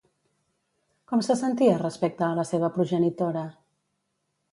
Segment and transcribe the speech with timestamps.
[1.11, 3.45] Com se sentia respecte a la seva progenitora?